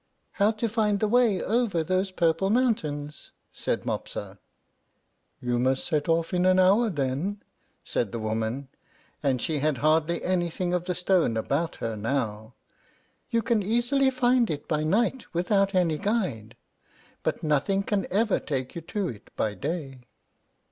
[0.31, 4.39] "How to find the way over those purple mountains," said Mopsa.
[5.39, 7.43] "You must set off in an hour, then,"
[7.85, 8.69] said the woman;
[9.21, 12.55] and she had hardly anything of the stone about her now.
[13.29, 16.55] "You can easily find it by night without any guide,
[17.21, 20.07] but nothing can ever take you to it by day."